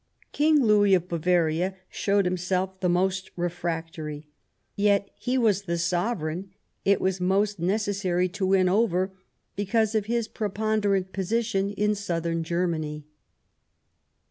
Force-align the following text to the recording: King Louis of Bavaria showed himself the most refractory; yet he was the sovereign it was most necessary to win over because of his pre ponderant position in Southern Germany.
King 0.31 0.63
Louis 0.63 0.95
of 0.95 1.07
Bavaria 1.07 1.75
showed 1.87 2.25
himself 2.25 2.79
the 2.79 2.89
most 2.89 3.29
refractory; 3.35 4.27
yet 4.75 5.11
he 5.15 5.37
was 5.37 5.61
the 5.61 5.77
sovereign 5.77 6.49
it 6.83 6.99
was 6.99 7.21
most 7.21 7.59
necessary 7.59 8.27
to 8.29 8.47
win 8.47 8.67
over 8.67 9.11
because 9.55 9.93
of 9.93 10.07
his 10.07 10.27
pre 10.27 10.49
ponderant 10.49 11.11
position 11.11 11.69
in 11.69 11.93
Southern 11.93 12.43
Germany. 12.43 13.05